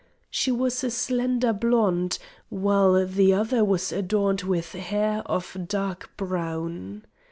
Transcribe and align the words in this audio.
She 0.31 0.51
was 0.51 0.83
a 0.83 0.89
slender 0.89 1.53
blonde, 1.53 2.17
while 2.49 3.05
the 3.05 3.33
other 3.35 3.63
was 3.63 3.91
adorned 3.91 4.41
with 4.41 4.71
hair 4.71 5.21
of 5.27 5.55
a 5.55 5.59
dark 5.59 6.09
brown. 6.17 7.05